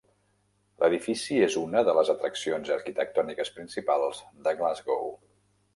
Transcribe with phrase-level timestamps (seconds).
[0.83, 5.17] L'edifici és una de les atraccions arquitectòniques principals de Glasgow.